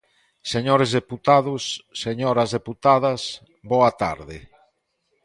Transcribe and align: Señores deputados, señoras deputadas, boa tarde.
Señores 0.53 0.89
deputados, 0.99 1.63
señoras 2.03 2.49
deputadas, 2.57 3.21
boa 3.71 3.91
tarde. 4.03 4.37